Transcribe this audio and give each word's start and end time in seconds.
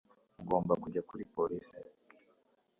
ngomba 0.43 0.73
kujya 0.83 1.01
kuri 1.09 1.23
polisi 1.35 1.79